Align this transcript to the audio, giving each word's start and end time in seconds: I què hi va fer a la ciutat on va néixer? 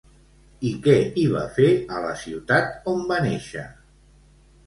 I 0.67 0.69
què 0.87 0.95
hi 1.23 1.25
va 1.33 1.43
fer 1.57 1.67
a 1.97 2.01
la 2.07 2.15
ciutat 2.23 2.89
on 2.93 3.03
va 3.13 3.19
néixer? 3.27 3.67